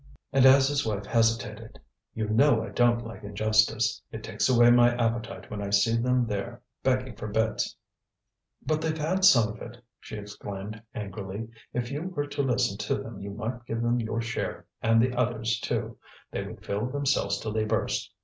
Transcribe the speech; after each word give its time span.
And 0.33 0.47
as 0.47 0.67
his 0.67 0.83
wife 0.83 1.05
hesitated: 1.05 1.79
"You 2.15 2.27
know 2.27 2.63
I 2.65 2.69
don't 2.69 3.05
like 3.05 3.21
injustice. 3.23 4.01
It 4.11 4.23
takes 4.23 4.49
away 4.49 4.71
my 4.71 4.95
appetite 4.95 5.51
when 5.51 5.61
I 5.61 5.69
see 5.69 5.95
them 5.95 6.25
there, 6.25 6.63
begging 6.81 7.15
for 7.15 7.27
bits." 7.27 7.75
"But 8.65 8.81
they've 8.81 8.97
had 8.97 9.23
some 9.23 9.47
of 9.49 9.61
it," 9.61 9.77
she 9.99 10.15
exclaimed, 10.17 10.81
angrily. 10.95 11.49
"If 11.71 11.91
you 11.91 12.01
were 12.01 12.25
to 12.25 12.41
listen 12.41 12.79
to 12.79 12.95
them 12.95 13.19
you 13.19 13.29
might 13.29 13.63
give 13.67 13.83
them 13.83 13.99
your 13.99 14.21
share 14.21 14.65
and 14.81 14.99
the 14.99 15.13
others', 15.15 15.59
too; 15.59 15.99
they 16.31 16.41
would 16.47 16.65
fill 16.65 16.87
themselves 16.87 17.39
till 17.39 17.51
they 17.51 17.65
burst. 17.65 18.11